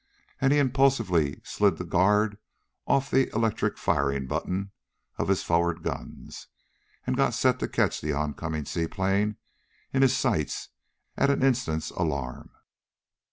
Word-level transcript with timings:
And 0.39 0.51
he 0.51 0.57
impulsively 0.57 1.39
slid 1.43 1.77
the 1.77 1.83
guard 1.85 2.39
off 2.87 3.11
the 3.11 3.29
electric 3.35 3.77
firing 3.77 4.25
button 4.25 4.71
of 5.19 5.27
his 5.27 5.43
forward 5.43 5.83
guns, 5.83 6.47
and 7.05 7.15
got 7.15 7.35
set 7.35 7.59
to 7.59 7.67
catch 7.67 8.01
the 8.01 8.11
oncoming 8.11 8.65
seaplane 8.65 9.35
in 9.93 10.01
his 10.01 10.17
sights 10.17 10.69
at 11.15 11.29
an 11.29 11.43
instant's 11.43 11.91
alarm. 11.91 12.49